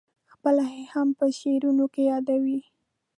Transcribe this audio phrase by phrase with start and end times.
[0.33, 2.59] خپله یې هم په شعرونو کې یادوې.